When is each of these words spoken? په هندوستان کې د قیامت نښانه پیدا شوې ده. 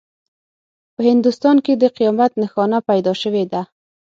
په 0.95 1.01
هندوستان 1.09 1.55
کې 1.65 1.73
د 1.75 1.83
قیامت 1.97 2.31
نښانه 2.41 2.79
پیدا 2.89 3.13
شوې 3.21 3.43
ده. 3.51 3.61